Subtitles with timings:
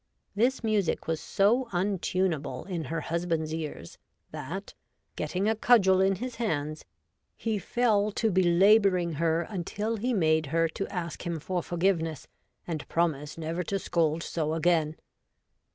[0.33, 3.99] This music was so untunable in her Husband's Ears,
[4.31, 4.73] that,
[5.15, 6.85] getting a cudgel in his hands,
[7.35, 12.27] he fell to belabouring her until he made her to ask him for forgiveness,
[12.65, 14.95] and promise never to scold so again.